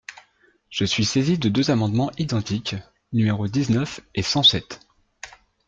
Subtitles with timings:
[0.71, 2.75] Je suis saisie de deux amendements identiques,
[3.13, 4.79] numéros dix-neuf et cent sept.